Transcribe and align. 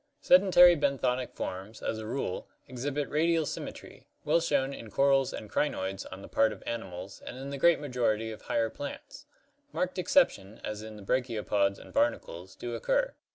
Sedentary 0.19 0.75
benthonic 0.75 1.35
forms, 1.35 1.79
as 1.83 1.99
a 1.99 2.07
rule, 2.07 2.49
exhibit 2.67 3.07
radial 3.07 3.45
symmetry, 3.45 4.07
well 4.25 4.39
shown 4.41 4.73
in 4.73 4.89
corals 4.89 5.31
and 5.31 5.47
crinoids 5.47 6.07
on 6.11 6.23
the 6.23 6.27
part 6.27 6.51
of 6.51 6.63
animals 6.65 7.21
and 7.23 7.37
in 7.37 7.51
the 7.51 7.57
great 7.59 7.79
majority 7.79 8.31
of 8.31 8.41
higher 8.41 8.71
plants. 8.71 9.27
Marked 9.71 9.99
exceptions, 9.99 10.59
as 10.63 10.81
in 10.81 10.95
the 10.97 11.03
brachiopods 11.03 11.77
and 11.77 11.93
barnacles, 11.93 12.55
do 12.55 12.73
occur. 12.73 13.13